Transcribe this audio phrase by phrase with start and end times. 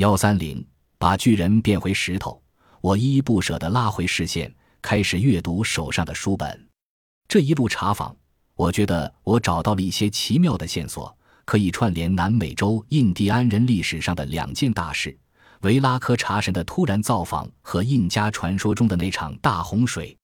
[0.00, 2.42] 幺三零，把巨人变回石头。
[2.80, 6.66] 我依依不舍地拉回视线，开始阅读手上的书本。
[7.28, 8.16] 这一路查访，
[8.54, 15.14] 我觉得我找到了一些奇妙的线索，可以串联南美洲印第安人历史上的两件大事：
[15.60, 20.16] 维拉科查神的突然造访和印加传说中的那场大洪水。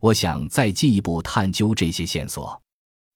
[0.00, 2.62] 我想再进一步探究这些线索。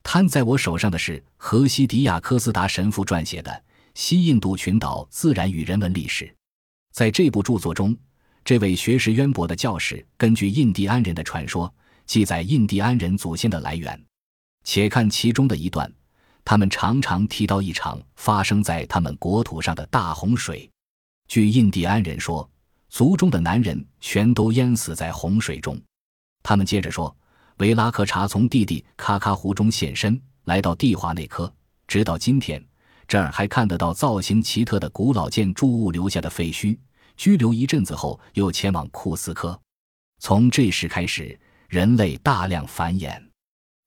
[0.02, 3.52] 摊在我手上的是荷西迪亚科斯达神父撰写的
[3.94, 6.24] 《西印度群岛自然与人文历史》。
[6.92, 7.96] 在这部著作中，
[8.44, 11.72] 这位学识渊博的教士根据印第安人的传说，
[12.06, 14.04] 记载印第安人祖先的来源。
[14.64, 15.92] 且看其中的一段：
[16.44, 20.68] 他们常常提到一场发生在他们国土上的大洪水。
[21.28, 22.48] 据印第安人说，
[22.88, 25.80] 族中的男人全都淹死在洪水中。
[26.42, 27.14] 他们接着说。
[27.58, 31.52] 维拉克查从弟弟卡卡湖中现身，来到蒂华内科。
[31.86, 32.64] 直到今天，
[33.10, 36.78] 这儿还看得到造型奇特的古老建筑物留下的废墟。
[37.16, 39.60] 拘留一阵子后，又前往库斯科。
[40.20, 41.36] 从这时开始，
[41.68, 43.20] 人类大量繁衍。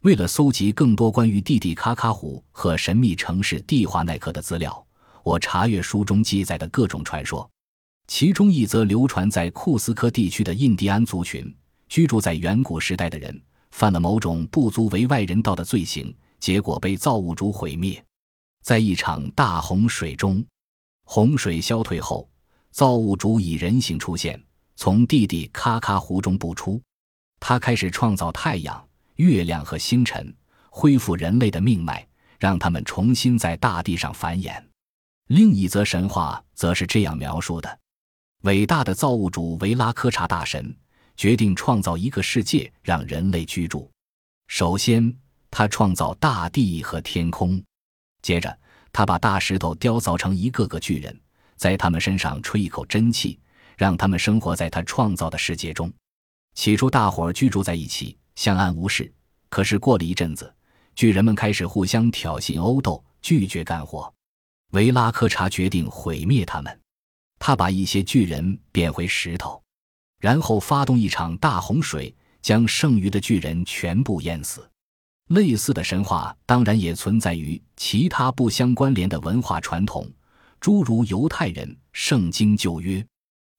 [0.01, 4.85] 为了搜集更多关于弟弟卡卡湖和神秘城市蒂华奈克的资料，
[5.23, 7.49] 我查阅书中记载的各种传说。
[8.09, 11.49] 其中一则流传在库斯科地区的印第安族群，
[11.87, 13.41] 居住在远古时代的人。
[13.71, 18.03] 犯了某种不足为外人道的罪行，结果被造物主毁灭。
[18.63, 20.43] 在一场大洪水中，
[21.03, 22.27] 洪水消退后，
[22.71, 24.41] 造物主以人形出现，
[24.75, 26.81] 从弟弟咔咔湖中步出。
[27.39, 28.83] 他开始创造太阳、
[29.17, 30.33] 月亮和星辰，
[30.69, 32.07] 恢复人类的命脉，
[32.39, 34.59] 让他们重新在大地上繁衍。
[35.27, 37.79] 另一则神话则是这样描述的：
[38.43, 40.75] 伟大的造物主维拉科查大神。
[41.15, 43.87] 决定创造一个世界让人类居住。
[44.47, 45.15] 首先，
[45.51, 47.61] 他创造大地和天空；
[48.23, 48.57] 接着，
[48.91, 51.15] 他把大石头雕造成一个个巨人，
[51.55, 53.39] 在他们身上吹一口真气，
[53.77, 55.93] 让他们生活在他创造的世界中。
[56.55, 59.13] 起初，大伙儿居住在一起，相安无事。
[59.49, 60.51] 可是，过了一阵子，
[60.95, 64.11] 巨人们开始互相挑衅、殴斗，拒绝干活。
[64.71, 66.79] 维拉科查决定毁灭他们，
[67.37, 69.61] 他把一些巨人变回石头。
[70.19, 74.67] 然后发动一场大洪水，将剩余的巨人全部淹死。
[75.29, 80.09] 类似的神话当然也存在于其他不相关联的文化传统，
[80.59, 83.05] 诸如犹太人、圣经旧约。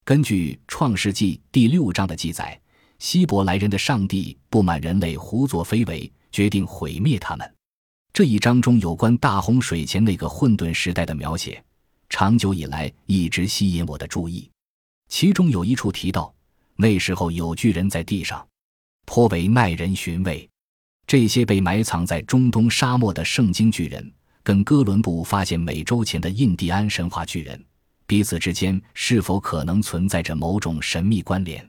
[0.05, 2.61] 根据《创世纪》第六章的记载，
[2.99, 7.55] 希伯来人的上帝不满人类胡作非为，决定毁灭他们。
[8.13, 11.65] 这一章中有关大洪水前那个混沌时代的描写，
[12.09, 14.49] 长久以来一直吸引我的注意。
[15.09, 16.33] 其中有一处提到。
[16.77, 18.45] 那时候有巨人在地上，
[19.07, 20.51] 颇为耐人寻味。
[21.07, 27.63] 这些被埋藏在中东沙漠的圣经巨人，跟哥伦布发现美洲前的印第安神话巨人，
[28.07, 31.67] 彼此之间是否可能存在着某种神秘关联？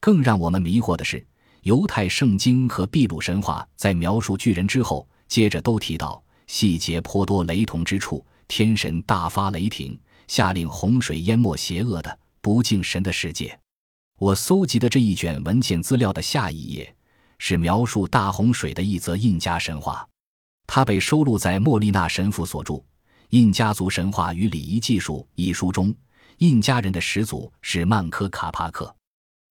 [0.00, 1.24] 更让我们迷惑的是，
[1.62, 8.24] 犹太圣经和秘鲁神话在描述巨人之后，接着都提到细节颇多雷同之处。
[8.48, 9.98] 天神大发雷霆，
[10.28, 13.58] 下令洪水淹没邪恶的不敬神的世界。
[14.18, 16.94] 我搜集的这一卷文件资料的下一页，
[17.38, 20.06] 是描述大洪水的一则印加神话，
[20.66, 22.74] 它被收录在莫利纳神父所著
[23.30, 25.94] 《印加族神话与礼仪技术》一书中。
[26.38, 28.94] 印加人的始祖是曼科卡帕克，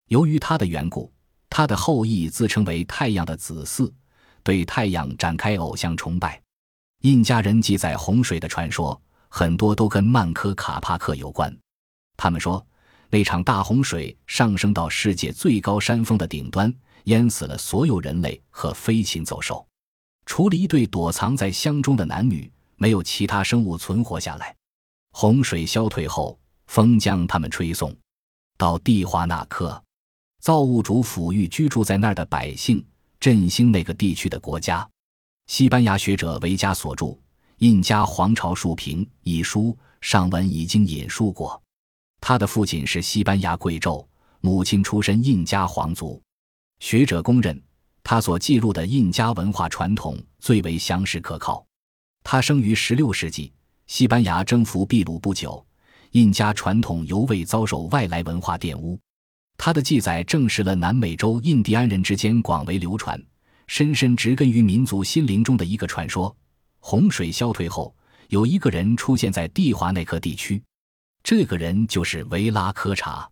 [0.08, 1.12] 由于他的缘故，
[1.50, 3.92] 他的后裔自称为太阳的子嗣，
[4.44, 6.42] 对太阳展开偶像崇拜。
[7.02, 11.56] 印加人记载洪水的传说，很多都跟曼科卡帕克有关。
[12.18, 12.66] 他们说。
[13.10, 16.74] 那场大洪水上升到世界最高山峰的顶端，
[17.06, 19.66] 淹死了所有人类和飞禽走兽，
[20.26, 24.56] 除了一对躲藏在乡中的男女，没有其他生物存活下来。
[25.12, 27.96] 洪水消退后，风将他们吹送
[28.58, 29.82] 到蒂华纳克，
[30.42, 32.86] 造物主抚育居住在那儿的百姓，
[33.20, 34.88] 振兴那个地区的国家。
[35.48, 37.06] 西班牙学者维加所著
[37.60, 41.62] 《印加皇朝述评》一书上文已经引述过。
[42.28, 44.04] 他的父亲是西班牙贵胄，
[44.42, 46.20] 母亲出身印加皇族。
[46.80, 47.62] 学者公认，
[48.04, 51.64] 他所记录的印加文化传统最为详实可靠。
[52.24, 53.54] 他生于16世纪，
[53.86, 55.64] 西班牙征服秘鲁不久，
[56.14, 59.00] 印加传统犹未遭受外来文化玷污。
[59.56, 63.24] 他的记载证实了南美洲印第安人之间广为流传、
[63.68, 66.36] 深深植根于民族心灵中的一个传说：
[66.80, 67.96] 洪水消退后，
[68.30, 70.60] 有一个人出现在蒂华内克地区。
[71.26, 73.28] 这个人就是维拉科查，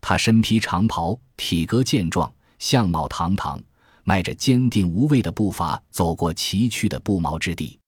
[0.00, 3.62] 他身披长袍，体格健壮，相貌堂堂，
[4.02, 7.78] 迈着坚定无畏的步伐走过崎岖的不毛之地。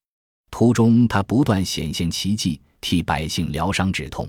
[0.51, 4.25] 途中，他不断显现奇迹，替百姓疗伤止痛。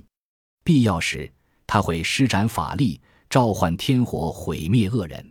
[0.64, 1.32] 必要时，
[1.68, 5.24] 他会施展法力，召唤天火，毁灭恶人。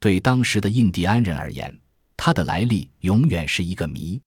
[0.00, 1.78] 对当时的印第安人而言，
[2.16, 4.18] 他的来历永远是一个谜。